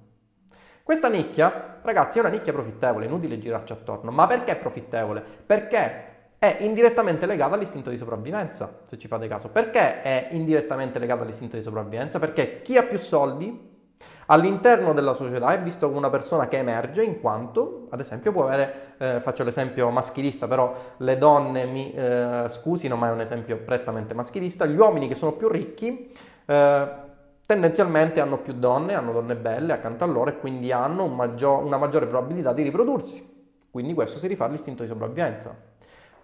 Questa 0.84 1.10
nicchia, 1.10 1.80
ragazzi, 1.82 2.20
è 2.20 2.22
una 2.22 2.30
nicchia 2.30 2.54
profittevole, 2.54 3.08
inutile 3.08 3.40
girarci 3.40 3.74
attorno. 3.74 4.12
Ma 4.12 4.28
perché 4.28 4.52
è 4.52 4.56
profittevole? 4.58 5.22
Perché 5.22 6.07
è 6.40 6.58
indirettamente 6.62 7.26
legata 7.26 7.56
all'istinto 7.56 7.90
di 7.90 7.98
sopravvivenza, 7.98 8.82
se 8.86 8.98
ci 8.98 9.08
fate 9.08 9.28
caso. 9.28 9.50
Perché 9.50 10.02
è 10.02 10.30
indirettamente 10.32 11.00
legata 11.00 11.24
all'istinto 11.24 11.56
di 11.56 11.64
sopravvivenza? 11.64 12.20
Perché 12.20 12.62
chi 12.62 12.78
ha 12.78 12.84
più 12.84 13.00
soldi 13.00 13.76
all'interno 14.28 14.94
della 14.94 15.14
società 15.14 15.54
è 15.54 15.62
visto 15.62 15.88
come 15.88 15.98
una 15.98 16.10
persona 16.10 16.48
che 16.48 16.58
emerge 16.58 17.04
in 17.04 17.20
quanto, 17.20 17.88
ad 17.90 18.00
esempio, 18.00 18.32
può 18.32 18.44
avere, 18.44 18.94
eh, 18.98 19.20
faccio 19.22 19.44
l'esempio 19.44 19.90
maschilista, 19.90 20.48
però 20.48 20.76
le 20.98 21.18
donne 21.18 21.66
mi 21.66 21.94
eh, 21.94 22.46
scusino, 22.50 22.96
ma 22.96 23.08
è 23.08 23.12
un 23.12 23.22
esempio 23.22 23.58
prettamente 23.58 24.14
maschilista, 24.14 24.66
gli 24.66 24.78
uomini 24.78 25.08
che 25.08 25.16
sono 25.16 25.32
più 25.32 25.48
ricchi 25.48 26.14
eh, 26.46 26.88
tendenzialmente 27.46 28.20
hanno 28.20 28.40
più 28.40 28.54
donne, 28.54 28.94
hanno 28.94 29.14
donne 29.14 29.36
belle 29.36 29.74
accanto 29.74 30.04
a 30.04 30.08
loro 30.08 30.30
e 30.30 30.38
quindi 30.38 30.72
hanno 30.72 31.06
un 31.06 31.16
maggior, 31.16 31.64
una 31.64 31.78
maggiore 31.78 32.06
probabilità 32.06 32.54
di 32.54 32.62
riprodursi. 32.62 33.36
Quindi 33.72 33.94
questo 33.94 34.20
si 34.20 34.28
rifà 34.28 34.46
all'istinto 34.46 34.84
di 34.84 34.90
sopravvivenza. 34.90 35.67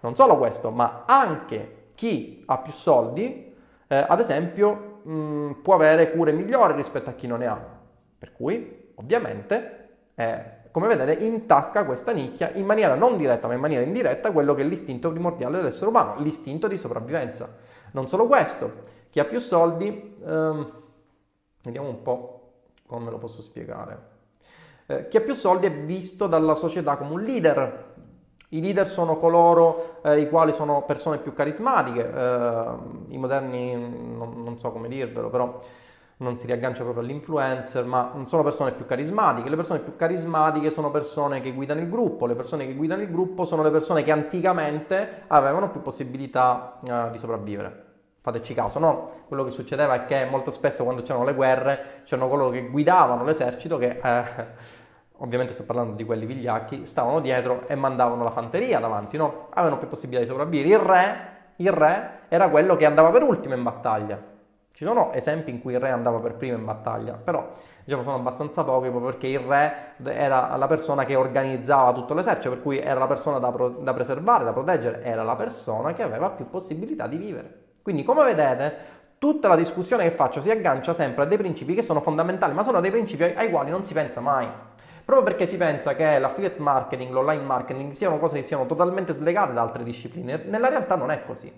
Non 0.04 0.14
solo 0.14 0.36
questo, 0.36 0.70
ma 0.70 1.04
anche 1.06 1.92
chi 1.94 2.42
ha 2.44 2.58
più 2.58 2.72
soldi, 2.72 3.54
eh, 3.86 4.04
ad 4.06 4.20
esempio, 4.20 5.00
mh, 5.02 5.12
mm, 5.12 5.50
può 5.62 5.74
avere 5.76 6.10
cure 6.10 6.30
migliori 6.30 6.74
rispetto 6.74 7.08
a 7.08 7.14
chi 7.14 7.26
non 7.26 7.38
ne 7.38 7.46
ha. 7.46 7.58
Per 8.18 8.32
cui, 8.32 8.90
ovviamente, 8.96 9.88
eh, 10.14 10.44
come 10.70 10.88
vedete, 10.88 11.24
intacca 11.24 11.86
questa 11.86 12.12
nicchia 12.12 12.50
in 12.52 12.66
maniera 12.66 12.94
non 12.96 13.16
diretta, 13.16 13.46
ma 13.46 13.54
in 13.54 13.60
maniera 13.60 13.82
indiretta, 13.82 14.30
quello 14.30 14.52
che 14.52 14.60
è 14.60 14.66
l'istinto 14.66 15.10
primordiale 15.10 15.56
dell'essere 15.56 15.88
umano, 15.88 16.20
l'istinto 16.20 16.68
di 16.68 16.76
sopravvivenza. 16.76 17.56
Non 17.92 18.06
solo 18.06 18.26
questo, 18.26 18.72
chi 19.08 19.20
ha 19.20 19.24
più 19.24 19.38
soldi, 19.38 20.18
ehm, 20.22 20.72
vediamo 21.62 21.88
un 21.88 22.02
po' 22.02 22.52
come 22.86 23.10
lo 23.10 23.16
posso 23.16 23.40
spiegare. 23.40 24.12
Eh, 24.86 25.08
chi 25.08 25.16
ha 25.16 25.22
più 25.22 25.32
soldi 25.32 25.64
è 25.64 25.72
visto 25.72 26.26
dalla 26.26 26.54
società 26.54 26.96
come 26.96 27.12
un 27.12 27.22
leader, 27.22 27.93
i 28.56 28.60
leader 28.60 28.86
sono 28.88 29.16
coloro 29.16 29.98
eh, 30.02 30.20
i 30.20 30.28
quali 30.28 30.52
sono 30.52 30.82
persone 30.82 31.18
più 31.18 31.34
carismatiche, 31.34 32.08
eh, 32.08 32.64
i 33.08 33.18
moderni 33.18 33.74
non, 33.74 34.42
non, 34.42 34.58
so 34.58 34.70
come 34.70 34.88
dirvelo, 34.88 35.28
però 35.28 35.60
non 36.18 36.38
si 36.38 36.46
riaggancia 36.46 36.84
proprio 36.84 37.02
all'influencer, 37.02 37.84
ma 37.84 38.12
sono 38.26 38.44
persone 38.44 38.70
più 38.72 38.86
carismatiche. 38.86 39.48
Le 39.48 39.56
persone 39.56 39.80
più 39.80 39.96
carismatiche 39.96 40.70
sono 40.70 40.90
persone 40.92 41.40
che 41.40 41.52
guidano 41.52 41.80
il 41.80 41.88
gruppo, 41.88 42.26
le 42.26 42.36
persone 42.36 42.66
che 42.66 42.74
guidano 42.74 43.02
il 43.02 43.10
gruppo 43.10 43.44
sono 43.44 43.62
le 43.62 43.70
persone 43.70 44.04
che 44.04 44.12
anticamente 44.12 45.22
avevano 45.26 45.70
più 45.70 45.82
possibilità 45.82 46.78
eh, 46.86 47.10
di 47.10 47.18
sopravvivere. 47.18 47.82
Fateci 48.20 48.54
caso, 48.54 48.78
no? 48.78 49.10
Quello 49.26 49.44
che 49.44 49.50
succedeva 49.50 49.94
è 49.94 50.04
che 50.06 50.24
molto 50.30 50.50
spesso 50.50 50.84
quando 50.84 51.02
c'erano 51.02 51.24
le 51.24 51.34
guerre 51.34 52.02
c'erano 52.04 52.28
coloro 52.28 52.50
che 52.50 52.68
guidavano 52.68 53.24
l'esercito 53.24 53.76
che 53.76 54.00
eh, 54.02 54.46
ovviamente 55.24 55.54
sto 55.54 55.64
parlando 55.64 55.94
di 55.94 56.04
quelli 56.04 56.26
vigliacchi, 56.26 56.84
stavano 56.84 57.20
dietro 57.20 57.66
e 57.66 57.74
mandavano 57.74 58.22
la 58.22 58.30
fanteria 58.30 58.78
davanti, 58.78 59.16
no? 59.16 59.48
Avevano 59.50 59.78
più 59.78 59.88
possibilità 59.88 60.22
di 60.22 60.28
sopravvivere. 60.28 60.68
Il 60.68 60.78
re, 60.78 61.16
il 61.56 61.72
re 61.72 62.10
era 62.28 62.48
quello 62.48 62.76
che 62.76 62.84
andava 62.84 63.10
per 63.10 63.22
ultimo 63.22 63.54
in 63.54 63.62
battaglia. 63.62 64.32
Ci 64.72 64.84
sono 64.84 65.12
esempi 65.12 65.50
in 65.50 65.62
cui 65.62 65.72
il 65.72 65.80
re 65.80 65.90
andava 65.90 66.18
per 66.18 66.34
primo 66.34 66.56
in 66.56 66.64
battaglia, 66.64 67.12
però 67.12 67.52
diciamo 67.84 68.02
sono 68.02 68.16
abbastanza 68.16 68.64
pochi 68.64 68.90
proprio 68.90 69.12
perché 69.12 69.28
il 69.28 69.38
re 69.38 69.94
era 70.02 70.56
la 70.56 70.66
persona 70.66 71.04
che 71.04 71.14
organizzava 71.14 71.92
tutto 71.92 72.12
l'esercito, 72.12 72.50
per 72.50 72.62
cui 72.62 72.78
era 72.78 72.98
la 72.98 73.06
persona 73.06 73.38
da, 73.38 73.50
pro- 73.50 73.68
da 73.68 73.94
preservare, 73.94 74.44
da 74.44 74.52
proteggere, 74.52 75.02
era 75.04 75.22
la 75.22 75.36
persona 75.36 75.94
che 75.94 76.02
aveva 76.02 76.30
più 76.30 76.50
possibilità 76.50 77.06
di 77.06 77.16
vivere. 77.16 77.62
Quindi 77.82 78.02
come 78.02 78.24
vedete 78.24 78.92
tutta 79.18 79.48
la 79.48 79.56
discussione 79.56 80.02
che 80.04 80.10
faccio 80.10 80.42
si 80.42 80.50
aggancia 80.50 80.92
sempre 80.92 81.22
a 81.22 81.26
dei 81.26 81.38
principi 81.38 81.74
che 81.74 81.82
sono 81.82 82.00
fondamentali, 82.00 82.52
ma 82.52 82.62
sono 82.62 82.80
dei 82.80 82.90
principi 82.90 83.22
ai 83.22 83.50
quali 83.50 83.70
non 83.70 83.84
si 83.84 83.94
pensa 83.94 84.20
mai. 84.20 84.48
Proprio 85.04 85.26
perché 85.26 85.46
si 85.46 85.58
pensa 85.58 85.94
che 85.94 86.18
l'affiliate 86.18 86.60
marketing, 86.60 87.12
l'online 87.12 87.44
marketing 87.44 87.92
siano 87.92 88.18
cose 88.18 88.36
che 88.36 88.42
siano 88.42 88.64
totalmente 88.64 89.12
slegate 89.12 89.52
da 89.52 89.60
altre 89.60 89.84
discipline. 89.84 90.44
Nella 90.46 90.68
realtà 90.68 90.94
non 90.94 91.10
è 91.10 91.24
così. 91.26 91.52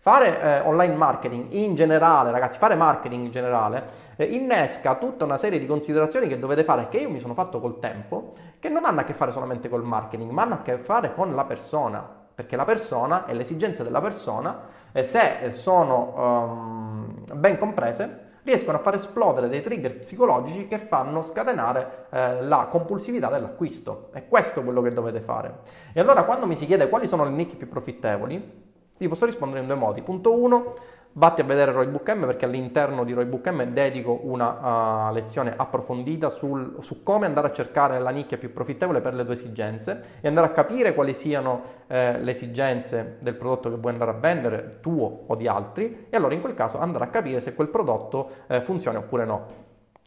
Fare 0.00 0.40
eh, 0.40 0.60
online 0.60 0.94
marketing 0.94 1.52
in 1.52 1.74
generale, 1.76 2.30
ragazzi, 2.30 2.58
fare 2.58 2.74
marketing 2.74 3.24
in 3.24 3.30
generale 3.30 4.06
eh, 4.16 4.24
innesca 4.24 4.96
tutta 4.96 5.24
una 5.24 5.36
serie 5.36 5.60
di 5.60 5.66
considerazioni 5.66 6.26
che 6.26 6.38
dovete 6.38 6.64
fare, 6.64 6.88
che 6.88 6.98
io 6.98 7.10
mi 7.10 7.20
sono 7.20 7.34
fatto 7.34 7.60
col 7.60 7.78
tempo, 7.78 8.34
che 8.58 8.68
non 8.68 8.84
hanno 8.84 9.00
a 9.00 9.04
che 9.04 9.12
fare 9.12 9.30
solamente 9.30 9.68
col 9.68 9.84
marketing, 9.84 10.30
ma 10.30 10.42
hanno 10.42 10.54
a 10.54 10.62
che 10.62 10.78
fare 10.78 11.14
con 11.14 11.34
la 11.34 11.44
persona, 11.44 12.04
perché 12.34 12.56
la 12.56 12.64
persona 12.64 13.26
e 13.26 13.34
le 13.34 13.42
esigenze 13.42 13.84
della 13.84 14.00
persona, 14.00 14.60
eh, 14.90 15.04
se 15.04 15.52
sono 15.52 16.14
um, 16.16 17.24
ben 17.34 17.58
comprese, 17.58 18.26
riescono 18.48 18.78
a 18.78 18.80
far 18.80 18.94
esplodere 18.94 19.48
dei 19.48 19.62
trigger 19.62 19.98
psicologici 19.98 20.66
che 20.66 20.78
fanno 20.78 21.20
scatenare 21.20 22.06
eh, 22.10 22.42
la 22.42 22.68
compulsività 22.70 23.28
dell'acquisto. 23.28 24.08
È 24.12 24.26
questo 24.26 24.62
quello 24.62 24.80
che 24.80 24.92
dovete 24.92 25.20
fare. 25.20 25.58
E 25.92 26.00
allora 26.00 26.24
quando 26.24 26.46
mi 26.46 26.56
si 26.56 26.64
chiede 26.64 26.88
quali 26.88 27.06
sono 27.06 27.24
le 27.24 27.30
nicchie 27.30 27.58
più 27.58 27.68
profittevoli, 27.68 28.66
vi 28.98 29.08
posso 29.08 29.26
rispondere 29.26 29.60
in 29.60 29.66
due 29.66 29.76
modi. 29.76 30.02
Punto 30.02 30.32
1, 30.32 30.74
vatti 31.18 31.40
a 31.40 31.44
vedere 31.44 31.72
Roybook 31.72 32.08
M 32.10 32.26
perché 32.26 32.44
all'interno 32.44 33.02
di 33.02 33.12
Roybook 33.12 33.48
M 33.48 33.64
dedico 33.64 34.20
una 34.22 35.08
uh, 35.08 35.12
lezione 35.12 35.52
approfondita 35.54 36.28
sul, 36.28 36.76
su 36.78 37.02
come 37.02 37.26
andare 37.26 37.48
a 37.48 37.52
cercare 37.52 37.98
la 37.98 38.10
nicchia 38.10 38.38
più 38.38 38.52
profittevole 38.52 39.00
per 39.00 39.14
le 39.14 39.24
tue 39.24 39.34
esigenze 39.34 40.02
e 40.20 40.28
andare 40.28 40.46
a 40.46 40.50
capire 40.50 40.94
quali 40.94 41.14
siano 41.14 41.76
eh, 41.88 42.20
le 42.20 42.30
esigenze 42.30 43.16
del 43.18 43.34
prodotto 43.34 43.68
che 43.68 43.76
vuoi 43.76 43.92
andare 43.92 44.12
a 44.12 44.14
vendere, 44.14 44.78
tuo 44.80 45.24
o 45.26 45.34
di 45.34 45.48
altri, 45.48 46.06
e 46.08 46.16
allora 46.16 46.34
in 46.34 46.40
quel 46.40 46.54
caso 46.54 46.78
andare 46.78 47.04
a 47.04 47.08
capire 47.08 47.40
se 47.40 47.54
quel 47.54 47.68
prodotto 47.68 48.30
eh, 48.46 48.60
funziona 48.62 48.98
oppure 48.98 49.24
no. 49.24 49.46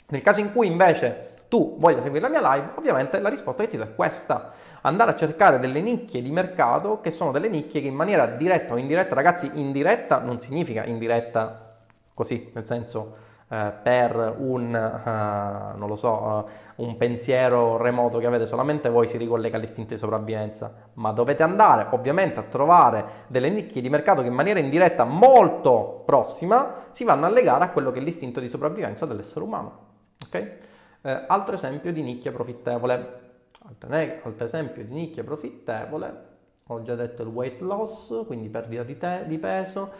Nel 0.07 0.21
caso 0.21 0.39
in 0.39 0.53
cui 0.53 0.67
invece 0.67 1.30
tu 1.51 1.75
voglia 1.77 2.01
seguire 2.01 2.29
la 2.29 2.39
mia 2.39 2.53
live, 2.53 2.69
ovviamente 2.75 3.19
la 3.19 3.27
risposta 3.27 3.63
che 3.63 3.71
ti 3.71 3.75
do 3.75 3.83
è 3.83 3.93
questa. 3.93 4.53
Andare 4.83 5.11
a 5.11 5.15
cercare 5.17 5.59
delle 5.59 5.81
nicchie 5.81 6.21
di 6.21 6.31
mercato 6.31 7.01
che 7.01 7.11
sono 7.11 7.31
delle 7.31 7.49
nicchie 7.49 7.81
che 7.81 7.87
in 7.87 7.93
maniera 7.93 8.25
diretta 8.25 8.73
o 8.73 8.77
indiretta, 8.77 9.13
ragazzi, 9.15 9.51
indiretta 9.55 10.19
non 10.19 10.39
significa 10.39 10.85
indiretta 10.85 11.75
così, 12.13 12.49
nel 12.53 12.65
senso 12.65 13.15
eh, 13.49 13.73
per 13.83 14.35
un, 14.37 14.67
uh, 14.73 15.77
non 15.77 15.89
lo 15.89 15.95
so, 15.97 16.47
uh, 16.77 16.83
un 16.85 16.95
pensiero 16.95 17.75
remoto 17.75 18.17
che 18.19 18.27
avete 18.27 18.45
solamente 18.45 18.87
voi 18.87 19.09
si 19.09 19.17
ricollega 19.17 19.57
all'istinto 19.57 19.93
di 19.93 19.99
sopravvivenza, 19.99 20.73
ma 20.93 21.11
dovete 21.11 21.43
andare 21.43 21.85
ovviamente 21.89 22.39
a 22.39 22.43
trovare 22.43 23.25
delle 23.27 23.49
nicchie 23.49 23.81
di 23.81 23.89
mercato 23.89 24.21
che 24.21 24.27
in 24.27 24.33
maniera 24.33 24.61
indiretta 24.61 25.03
molto 25.03 26.01
prossima 26.05 26.75
si 26.93 27.03
vanno 27.03 27.25
a 27.25 27.29
legare 27.29 27.65
a 27.65 27.69
quello 27.71 27.91
che 27.91 27.99
è 27.99 28.01
l'istinto 28.01 28.39
di 28.39 28.47
sopravvivenza 28.47 29.05
dell'essere 29.05 29.43
umano. 29.43 29.77
Ok? 30.25 30.69
Eh, 31.03 31.25
altro 31.27 31.55
esempio 31.55 31.91
di 31.91 32.03
nicchia 32.03 32.31
profittevole. 32.31 33.19
Altro, 33.63 34.43
esempio 34.43 34.83
di 34.83 34.93
nicchia 34.93 35.23
profittevole, 35.23 36.29
ho 36.67 36.81
già 36.83 36.95
detto 36.95 37.23
il 37.23 37.29
weight 37.29 37.61
loss, 37.61 38.25
quindi 38.25 38.49
perdita 38.49 38.83
di, 38.83 38.97
te, 38.97 39.23
di 39.27 39.37
peso, 39.37 39.91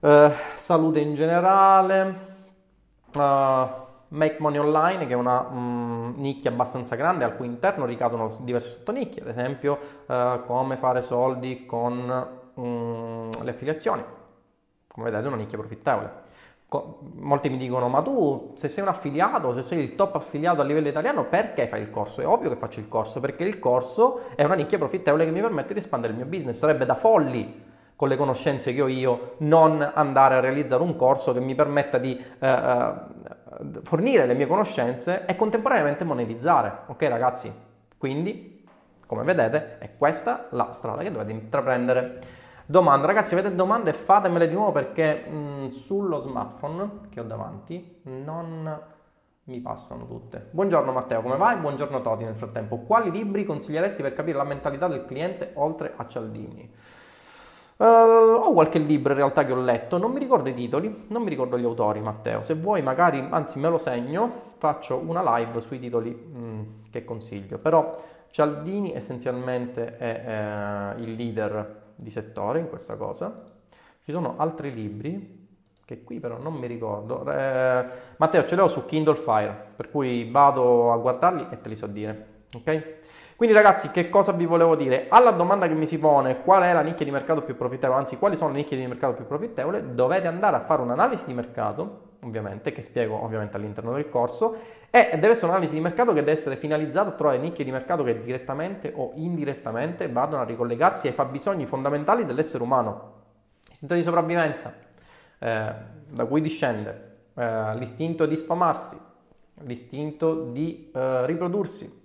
eh, 0.00 0.32
salute 0.56 1.00
in 1.00 1.14
generale, 1.14 2.02
uh, 3.14 3.68
make 4.08 4.36
money 4.38 4.58
online, 4.58 5.06
che 5.06 5.12
è 5.12 5.16
una 5.16 5.40
um, 5.40 6.14
nicchia 6.16 6.50
abbastanza 6.50 6.96
grande 6.96 7.24
al 7.24 7.36
cui 7.36 7.46
interno 7.46 7.84
ricadono 7.84 8.36
diverse 8.40 8.70
sottonicchie, 8.70 9.22
ad 9.22 9.28
esempio 9.28 9.78
uh, 10.06 10.44
come 10.46 10.76
fare 10.76 11.00
soldi 11.02 11.64
con 11.64 12.28
um, 12.54 13.30
le 13.42 13.50
affiliazioni. 13.50 14.02
Come 14.88 15.10
vedete 15.10 15.24
è 15.24 15.28
una 15.28 15.36
nicchia 15.36 15.58
profittevole 15.58 16.23
molti 17.16 17.48
mi 17.50 17.56
dicono 17.58 17.88
ma 17.88 18.02
tu 18.02 18.52
se 18.54 18.68
sei 18.68 18.82
un 18.82 18.88
affiliato, 18.88 19.52
se 19.52 19.62
sei 19.62 19.82
il 19.82 19.94
top 19.94 20.16
affiliato 20.16 20.60
a 20.60 20.64
livello 20.64 20.88
italiano 20.88 21.24
perché 21.24 21.66
fai 21.68 21.80
il 21.82 21.90
corso? 21.90 22.20
È 22.20 22.26
ovvio 22.26 22.50
che 22.50 22.56
faccio 22.56 22.80
il 22.80 22.88
corso 22.88 23.20
perché 23.20 23.44
il 23.44 23.58
corso 23.58 24.22
è 24.34 24.44
una 24.44 24.54
nicchia 24.54 24.78
profittevole 24.78 25.24
che 25.24 25.30
mi 25.30 25.40
permette 25.40 25.72
di 25.72 25.80
espandere 25.80 26.12
il 26.12 26.18
mio 26.18 26.28
business, 26.28 26.58
sarebbe 26.58 26.84
da 26.84 26.94
folli 26.94 27.62
con 27.96 28.08
le 28.08 28.16
conoscenze 28.16 28.74
che 28.74 28.82
ho 28.82 28.88
io 28.88 29.34
non 29.38 29.88
andare 29.94 30.34
a 30.34 30.40
realizzare 30.40 30.82
un 30.82 30.96
corso 30.96 31.32
che 31.32 31.40
mi 31.40 31.54
permetta 31.54 31.98
di 31.98 32.18
eh, 32.38 32.48
eh, 32.48 33.80
fornire 33.82 34.26
le 34.26 34.34
mie 34.34 34.46
conoscenze 34.46 35.24
e 35.26 35.36
contemporaneamente 35.36 36.04
monetizzare, 36.04 36.72
ok 36.86 37.02
ragazzi? 37.02 37.52
Quindi 37.96 38.54
come 39.06 39.22
vedete 39.22 39.78
è 39.78 39.90
questa 39.96 40.46
la 40.50 40.72
strada 40.72 41.02
che 41.02 41.10
dovete 41.10 41.32
intraprendere. 41.32 42.42
Domanda, 42.66 43.06
ragazzi, 43.06 43.34
avete 43.34 43.54
domande? 43.54 43.92
Fatemele 43.92 44.48
di 44.48 44.54
nuovo 44.54 44.72
perché 44.72 45.26
mh, 45.28 45.72
sullo 45.72 46.18
smartphone 46.18 47.00
che 47.10 47.20
ho 47.20 47.24
davanti 47.24 48.00
non 48.04 48.80
mi 49.44 49.60
passano 49.60 50.06
tutte. 50.06 50.48
Buongiorno 50.50 50.90
Matteo, 50.90 51.20
come 51.20 51.36
vai? 51.36 51.56
Buongiorno 51.58 52.00
Toti 52.00 52.24
nel 52.24 52.36
frattempo. 52.36 52.78
Quali 52.78 53.10
libri 53.10 53.44
consiglieresti 53.44 54.00
per 54.00 54.14
capire 54.14 54.38
la 54.38 54.44
mentalità 54.44 54.88
del 54.88 55.04
cliente 55.04 55.50
oltre 55.56 55.92
a 55.94 56.06
Cialdini? 56.06 56.72
Uh, 57.76 57.84
ho 57.84 58.52
qualche 58.54 58.78
libro 58.78 59.12
in 59.12 59.18
realtà 59.18 59.44
che 59.44 59.52
ho 59.52 59.60
letto, 59.60 59.98
non 59.98 60.12
mi 60.12 60.18
ricordo 60.18 60.48
i 60.48 60.54
titoli, 60.54 61.04
non 61.08 61.22
mi 61.22 61.28
ricordo 61.28 61.58
gli 61.58 61.64
autori 61.64 62.00
Matteo. 62.00 62.40
Se 62.40 62.54
vuoi 62.54 62.80
magari, 62.80 63.26
anzi 63.28 63.58
me 63.58 63.68
lo 63.68 63.76
segno, 63.76 64.52
faccio 64.56 64.96
una 64.96 65.36
live 65.36 65.60
sui 65.60 65.78
titoli 65.78 66.14
mm, 66.14 66.62
che 66.90 67.04
consiglio. 67.04 67.58
Però 67.58 68.02
Cialdini 68.30 68.94
essenzialmente 68.94 69.98
è 69.98 70.94
eh, 70.96 71.02
il 71.02 71.12
leader 71.12 71.82
di 71.96 72.10
settore 72.10 72.60
in 72.60 72.68
questa 72.68 72.96
cosa. 72.96 73.42
Ci 74.02 74.12
sono 74.12 74.34
altri 74.36 74.72
libri 74.72 75.42
che 75.84 76.02
qui 76.02 76.18
però 76.18 76.38
non 76.38 76.54
mi 76.54 76.66
ricordo. 76.66 77.30
Eh, 77.30 77.84
Matteo, 78.16 78.44
ce 78.44 78.56
l'ho 78.56 78.68
su 78.68 78.86
Kindle 78.86 79.16
Fire, 79.16 79.72
per 79.76 79.90
cui 79.90 80.30
vado 80.30 80.92
a 80.92 80.96
guardarli 80.96 81.48
e 81.50 81.60
te 81.60 81.68
li 81.68 81.76
so 81.76 81.86
dire. 81.86 82.42
Ok? 82.54 83.02
Quindi 83.36 83.54
ragazzi, 83.54 83.90
che 83.90 84.08
cosa 84.08 84.32
vi 84.32 84.46
volevo 84.46 84.76
dire? 84.76 85.06
Alla 85.08 85.32
domanda 85.32 85.66
che 85.66 85.74
mi 85.74 85.86
si 85.86 85.98
pone 85.98 86.42
qual 86.42 86.62
è 86.62 86.72
la 86.72 86.82
nicchia 86.82 87.04
di 87.04 87.10
mercato 87.10 87.42
più 87.42 87.56
profittevole, 87.56 87.98
anzi 87.98 88.16
quali 88.16 88.36
sono 88.36 88.52
le 88.52 88.58
nicchie 88.58 88.78
di 88.78 88.86
mercato 88.86 89.14
più 89.14 89.26
profittevole, 89.26 89.94
dovete 89.94 90.28
andare 90.28 90.56
a 90.56 90.60
fare 90.60 90.82
un'analisi 90.82 91.24
di 91.26 91.34
mercato, 91.34 92.13
ovviamente, 92.24 92.72
che 92.72 92.82
spiego 92.82 93.22
ovviamente 93.22 93.56
all'interno 93.56 93.92
del 93.92 94.08
corso, 94.08 94.56
e 94.90 95.10
deve 95.14 95.30
essere 95.30 95.46
un'analisi 95.46 95.74
di 95.74 95.80
mercato 95.80 96.12
che 96.12 96.20
deve 96.20 96.32
essere 96.32 96.56
finalizzata 96.56 97.10
a 97.10 97.12
trovare 97.12 97.38
nicchie 97.38 97.64
di 97.64 97.70
mercato 97.70 98.02
che 98.04 98.22
direttamente 98.22 98.92
o 98.94 99.12
indirettamente 99.14 100.08
vadano 100.08 100.42
a 100.42 100.44
ricollegarsi 100.44 101.08
ai 101.08 101.12
fabbisogni 101.12 101.66
fondamentali 101.66 102.24
dell'essere 102.24 102.62
umano. 102.62 103.12
Istinto 103.70 103.94
di 103.94 104.02
sopravvivenza, 104.02 104.72
eh, 105.38 105.72
da 106.08 106.24
cui 106.26 106.40
discende 106.40 107.16
eh, 107.34 107.76
l'istinto 107.76 108.26
di 108.26 108.36
sfamarsi, 108.36 108.96
l'istinto 109.62 110.44
di 110.50 110.90
eh, 110.94 111.26
riprodursi. 111.26 112.02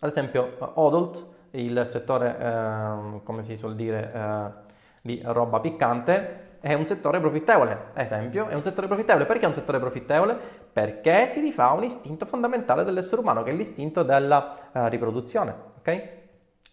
Ad 0.00 0.10
esempio, 0.10 0.56
Odult, 0.74 1.26
il 1.50 1.82
settore, 1.86 2.36
ehm, 2.38 3.22
come 3.22 3.44
si 3.44 3.56
suol 3.56 3.76
dire, 3.76 4.12
eh, 4.12 4.70
di 5.00 5.20
roba 5.24 5.60
piccante, 5.60 6.41
è 6.62 6.74
un 6.74 6.86
settore 6.86 7.18
profittevole. 7.18 7.90
Esempio, 7.94 8.46
è 8.46 8.54
un 8.54 8.62
settore 8.62 8.86
profittevole. 8.86 9.26
Perché 9.26 9.44
è 9.44 9.48
un 9.48 9.54
settore 9.54 9.80
profittevole? 9.80 10.38
Perché 10.72 11.26
si 11.26 11.40
rifà 11.40 11.72
un 11.72 11.82
istinto 11.82 12.24
fondamentale 12.24 12.84
dell'essere 12.84 13.20
umano, 13.20 13.42
che 13.42 13.50
è 13.50 13.52
l'istinto 13.52 14.04
della 14.04 14.70
uh, 14.72 14.86
riproduzione. 14.86 15.52
Ok? 15.78 16.08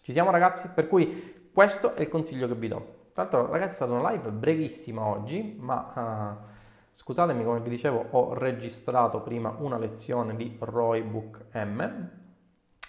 Ci 0.01 0.11
siamo 0.11 0.29
ragazzi? 0.29 0.69
Per 0.69 0.87
cui 0.87 1.49
questo 1.51 1.95
è 1.95 2.01
il 2.01 2.07
consiglio 2.07 2.47
che 2.47 2.53
vi 2.53 2.67
do. 2.67 2.97
Tra 3.13 3.23
l'altro 3.23 3.51
ragazzi 3.51 3.71
è 3.71 3.75
stata 3.75 3.91
una 3.91 4.11
live 4.11 4.29
brevissima 4.29 5.03
oggi, 5.07 5.57
ma 5.59 6.37
uh, 6.39 6.47
scusatemi 6.91 7.43
come 7.43 7.59
vi 7.59 7.69
dicevo 7.69 8.05
ho 8.11 8.35
registrato 8.35 9.21
prima 9.21 9.55
una 9.57 9.79
lezione 9.79 10.35
di 10.35 10.55
Roybook 10.59 11.45
M. 11.53 11.79
Uh, 11.81 12.87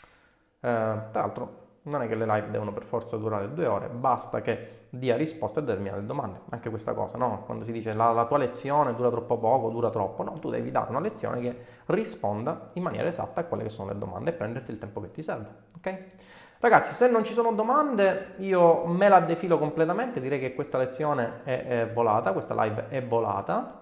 tra 0.60 1.08
l'altro 1.12 1.68
non 1.84 2.02
è 2.02 2.08
che 2.08 2.14
le 2.14 2.26
live 2.26 2.50
devono 2.50 2.74
per 2.74 2.84
forza 2.84 3.16
durare 3.16 3.54
due 3.54 3.64
ore, 3.64 3.88
basta 3.88 4.42
che 4.42 4.79
dia 4.90 5.16
risposte 5.16 5.60
a 5.60 5.62
determinate 5.62 6.04
domande. 6.04 6.40
Anche 6.50 6.68
questa 6.68 6.92
cosa, 6.94 7.16
no? 7.16 7.44
Quando 7.46 7.64
si 7.64 7.72
dice 7.72 7.94
la, 7.94 8.10
la, 8.10 8.26
tua 8.26 8.38
lezione 8.38 8.94
dura 8.94 9.08
troppo 9.08 9.38
poco, 9.38 9.70
dura 9.70 9.90
troppo, 9.90 10.22
no, 10.24 10.38
tu 10.40 10.50
devi 10.50 10.70
dare 10.70 10.90
una 10.90 11.00
lezione 11.00 11.40
che 11.40 11.56
risponda 11.86 12.70
in 12.74 12.82
maniera 12.82 13.08
esatta 13.08 13.40
a 13.40 13.44
quelle 13.44 13.62
che 13.62 13.68
sono 13.68 13.92
le 13.92 13.98
domande 13.98 14.30
e 14.30 14.32
prenderti 14.32 14.70
il 14.70 14.78
tempo 14.78 15.00
che 15.00 15.10
ti 15.12 15.22
serve, 15.22 15.48
ok? 15.76 15.98
Ragazzi, 16.58 16.92
se 16.92 17.08
non 17.08 17.24
ci 17.24 17.32
sono 17.32 17.52
domande, 17.52 18.34
io 18.38 18.84
me 18.84 19.08
la 19.08 19.20
defilo 19.20 19.58
completamente, 19.58 20.20
direi 20.20 20.38
che 20.38 20.54
questa 20.54 20.76
lezione 20.76 21.40
è, 21.44 21.66
è 21.66 21.90
volata, 21.90 22.32
questa 22.32 22.60
live 22.62 22.88
è 22.88 23.02
volata. 23.02 23.78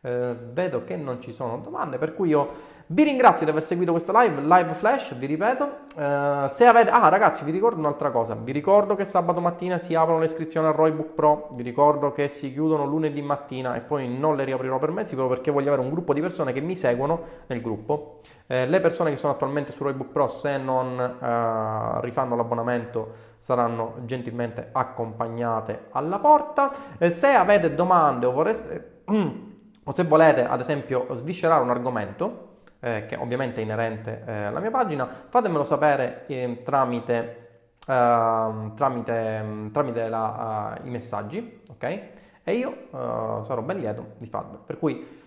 Eh, 0.00 0.36
vedo 0.52 0.84
che 0.84 0.96
non 0.96 1.20
ci 1.20 1.32
sono 1.32 1.58
domande, 1.58 1.98
per 1.98 2.14
cui 2.14 2.28
io 2.30 2.72
vi 2.86 3.02
ringrazio 3.02 3.46
di 3.46 3.50
aver 3.50 3.62
seguito 3.62 3.92
questa 3.92 4.12
live, 4.22 4.42
live 4.42 4.74
flash, 4.74 5.14
vi 5.14 5.24
ripeto. 5.24 5.64
Uh, 5.96 6.48
se 6.48 6.66
avete... 6.66 6.90
Ah 6.90 7.08
ragazzi, 7.08 7.42
vi 7.42 7.50
ricordo 7.50 7.78
un'altra 7.78 8.10
cosa. 8.10 8.34
Vi 8.34 8.52
ricordo 8.52 8.94
che 8.94 9.06
sabato 9.06 9.40
mattina 9.40 9.78
si 9.78 9.94
aprono 9.94 10.18
le 10.18 10.26
iscrizioni 10.26 10.66
al 10.66 10.74
Roybook 10.74 11.14
Pro, 11.14 11.48
vi 11.52 11.62
ricordo 11.62 12.12
che 12.12 12.28
si 12.28 12.52
chiudono 12.52 12.84
lunedì 12.84 13.22
mattina 13.22 13.74
e 13.74 13.80
poi 13.80 14.06
non 14.06 14.36
le 14.36 14.44
riaprirò 14.44 14.78
per 14.78 14.90
mesi 14.90 15.14
proprio 15.14 15.36
perché 15.36 15.50
voglio 15.50 15.68
avere 15.68 15.82
un 15.82 15.90
gruppo 15.90 16.12
di 16.12 16.20
persone 16.20 16.52
che 16.52 16.60
mi 16.60 16.76
seguono 16.76 17.22
nel 17.46 17.62
gruppo. 17.62 18.20
Eh, 18.46 18.66
le 18.66 18.80
persone 18.80 19.08
che 19.08 19.16
sono 19.16 19.32
attualmente 19.32 19.72
su 19.72 19.82
Roybook 19.82 20.10
Pro, 20.10 20.28
se 20.28 20.58
non 20.58 20.98
uh, 20.98 22.00
rifanno 22.00 22.36
l'abbonamento, 22.36 23.14
saranno 23.38 23.94
gentilmente 24.04 24.68
accompagnate 24.72 25.86
alla 25.92 26.18
porta. 26.18 26.70
Eh, 26.98 27.10
se 27.10 27.28
avete 27.28 27.74
domande 27.74 28.26
o 28.26 28.32
vorreste... 28.32 29.04
o 29.84 29.90
se 29.90 30.04
volete, 30.04 30.44
ad 30.44 30.60
esempio, 30.60 31.06
sviscerare 31.14 31.62
un 31.62 31.70
argomento, 31.70 32.52
eh, 32.84 33.06
che 33.06 33.16
ovviamente 33.16 33.60
è 33.60 33.64
inerente 33.64 34.22
eh, 34.26 34.44
alla 34.44 34.60
mia 34.60 34.70
pagina, 34.70 35.08
fatemelo 35.28 35.64
sapere 35.64 36.24
eh, 36.26 36.60
tramite, 36.62 37.38
tramite, 37.86 39.70
tramite 39.72 40.08
la, 40.08 40.78
uh, 40.80 40.86
i 40.86 40.90
messaggi, 40.90 41.62
ok? 41.70 42.00
E 42.42 42.54
io 42.54 42.88
uh, 42.90 43.42
sarò 43.42 43.62
ben 43.62 43.78
lieto 43.78 44.12
di 44.18 44.26
farlo. 44.26 44.62
Per 44.64 44.78
cui 44.78 45.22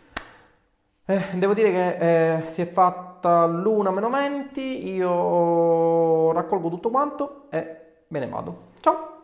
eh, 1.06 1.26
devo 1.34 1.54
dire 1.54 1.72
che 1.72 2.41
si 2.46 2.62
è 2.62 2.67
fatta 2.67 3.46
l'una 3.46 3.91
meno 3.91 4.10
20, 4.10 4.89
io 4.89 6.32
raccolgo 6.32 6.70
tutto 6.70 6.89
quanto 6.89 7.46
e 7.50 7.78
me 8.08 8.20
ne 8.20 8.28
vado. 8.28 8.58
Ciao! 8.82 9.17